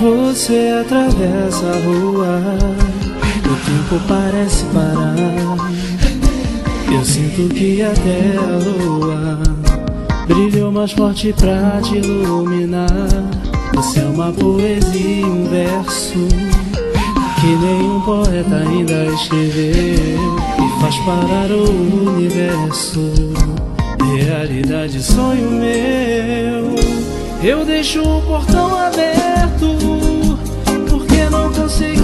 Você 0.00 0.80
atravessa 0.80 1.66
a 1.66 1.78
rua, 1.84 2.42
o 3.44 3.54
tempo 3.66 4.00
parece 4.08 4.64
parar. 4.66 5.14
Eu 6.92 7.04
sinto 7.04 7.54
que 7.54 7.82
até 7.82 8.36
a 8.36 8.58
lua 8.58 9.38
brilhou 10.26 10.72
mais 10.72 10.90
forte 10.90 11.32
pra 11.34 11.80
te 11.80 11.98
iluminar. 11.98 12.88
Você 13.74 14.00
é 14.00 14.04
uma 14.04 14.32
poesia, 14.32 15.26
um 15.26 15.48
verso 15.48 16.26
que 17.40 17.46
nenhum 17.46 18.00
poeta 18.00 18.56
ainda 18.56 19.04
escreveu 19.06 20.36
e 20.58 20.80
faz 20.80 20.96
parar 20.98 21.50
o 21.50 22.16
universo 22.16 23.12
realidade, 24.02 25.02
sonho 25.02 25.50
meu. 25.50 26.74
Eu 27.42 27.64
deixo 27.64 28.02
o 28.02 28.22
portão 28.22 28.76
aberto, 28.76 29.76
porque 30.88 31.24
não 31.30 31.52
consigo. 31.52 31.99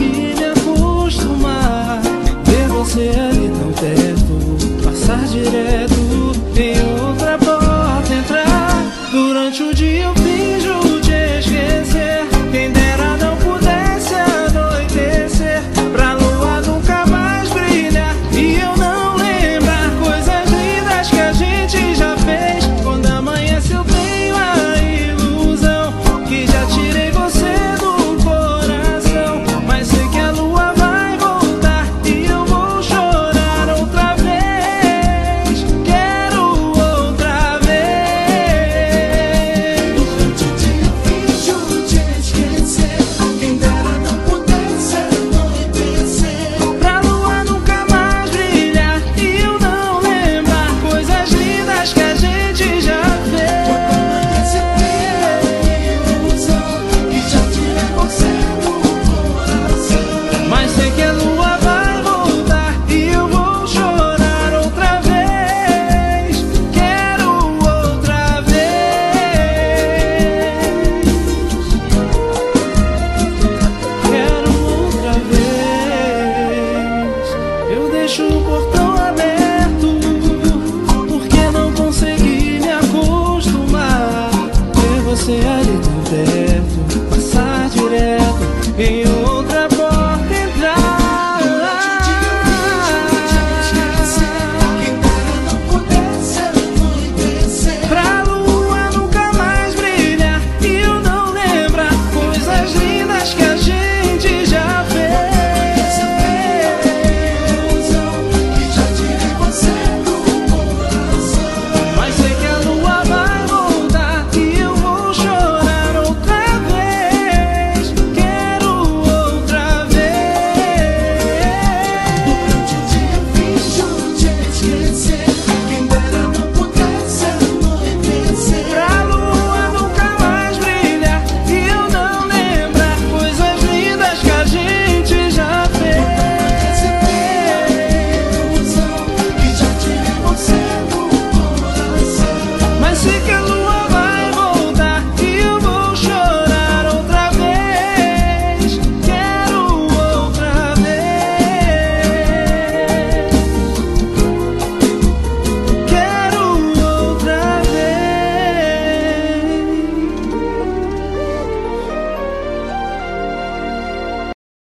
day. 86.10 86.35